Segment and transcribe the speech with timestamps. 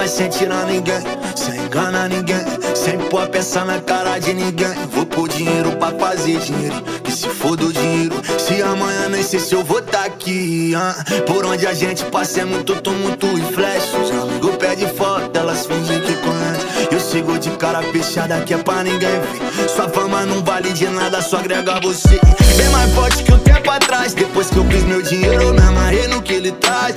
[0.00, 1.02] mas sem tirar ninguém,
[1.36, 2.42] sem enganar ninguém,
[2.74, 4.72] sem pôr peça na cara de ninguém.
[4.90, 9.38] Vou pôr dinheiro pra fazer dinheiro, que se for do dinheiro, se amanhã nem sei
[9.38, 10.72] se eu vou tá aqui.
[10.74, 10.94] Ah.
[11.26, 13.92] Por onde a gente passa é muito tumulto e flash.
[14.02, 16.88] Os amigos pedem foto, elas fingem que conhecem.
[16.90, 19.68] Eu sigo de cara fechada que é pra ninguém ver.
[19.68, 22.18] Sua fama não vale de nada, só agrega você.
[22.56, 25.60] Bem mais forte que o tempo atrás, depois que eu fiz meu dinheiro, eu me
[25.60, 26.94] amarrei no que ele traz.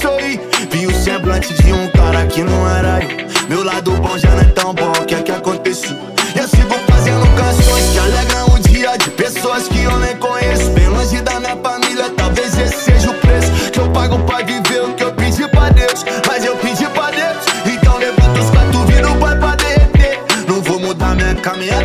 [0.00, 0.40] Sorrir.
[0.70, 3.28] Vi o semblante de um cara que não era eu.
[3.48, 5.96] Meu lado bom já não é tão bom, o que é que aconteceu?
[6.34, 10.70] Eu sigo fazendo canções que alegram o dia de pessoas que eu nem conheço.
[10.70, 14.82] Bem longe da minha família, talvez esse seja o preço que eu pago pra viver
[14.84, 16.04] o que eu pedi pra Deus.
[16.26, 20.20] Mas eu pedi pra Deus, então levanta os quatro, vira o pai pra derreter.
[20.46, 21.79] Não vou mudar minha caminhada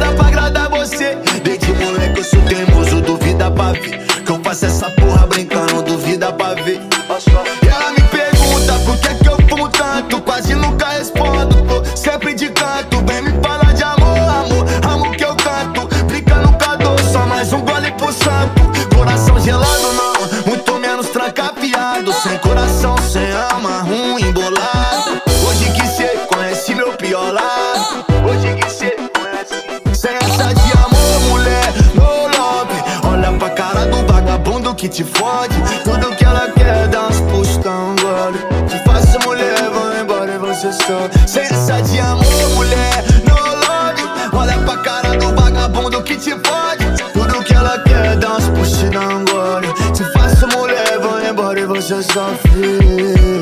[26.98, 28.06] pior lado.
[28.28, 29.64] Hoje que cê conhece.
[29.94, 32.74] Sem essa de amor, mulher, no love.
[33.04, 35.56] Olha pra cara do vagabundo que te fode.
[35.84, 38.40] Tudo que ela quer é dar uns pustão, gole.
[38.68, 41.10] Te faço mulher, vou embora e você só.
[41.28, 44.04] Sem essa de amor, mulher, no love.
[44.34, 46.86] Olha pra cara do vagabundo que te fode.
[47.14, 49.74] Tudo que ela quer é dar uns puxão, gole.
[49.94, 53.35] Te faço mulher, vou embora e você sofre.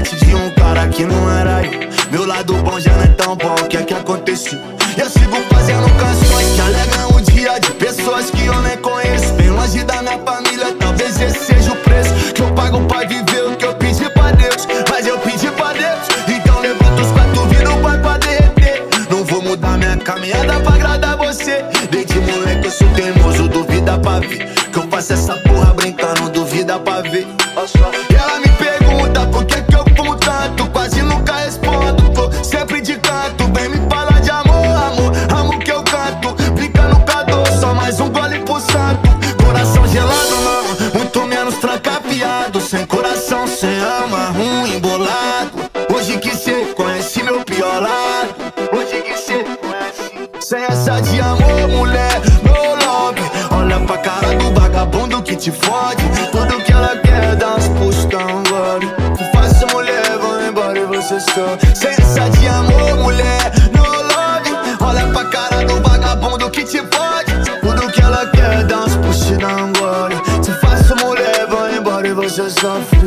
[0.00, 1.88] De um cara que não era eu.
[2.12, 4.56] Meu lado bom já não é tão bom, o que é que aconteceu?
[4.96, 9.32] Eu sigo fazendo canções que alegram o dia de pessoas que eu nem conheço.
[9.34, 13.44] Bem longe da minha família, talvez esse seja o preço que eu pago pra viver
[13.48, 14.68] o que eu pedi pra Deus.
[14.88, 18.86] Mas eu pedi pra Deus, então levanta os quatro, vira o pai pra derreter.
[19.10, 21.64] Não vou mudar minha caminhada pra agradar você.
[21.90, 24.48] Desde moleque eu sou teimoso, duvida pra ver.
[24.72, 27.26] Que eu faço essa porra brincando, duvida pra ver.
[43.58, 45.50] Sem alma, ruim, bolado.
[45.92, 48.52] Hoje que cê conhece meu pior lado.
[48.72, 50.30] Hoje que cê conhece.
[50.38, 52.52] Sem essa de amor, mulher, no
[52.86, 53.20] love.
[53.50, 56.04] Olha pra cara do vagabundo que te fode.
[56.30, 58.86] Tudo que ela quer é dar uns pustão, gole.
[59.16, 61.58] Te faço mulher, vou embora e você só.
[61.74, 64.78] Sem essa de amor, mulher, no love.
[64.80, 67.60] Olha pra cara do vagabundo que te fode.
[67.60, 69.32] Tudo que ela quer é uns push,
[69.80, 70.14] gole.
[70.42, 72.97] Te faço mulher, vou embora e você sofre.